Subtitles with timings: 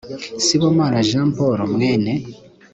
[0.45, 2.13] sibomana jean paul mwene